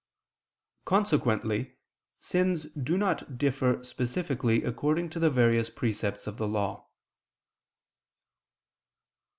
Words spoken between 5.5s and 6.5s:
precepts of the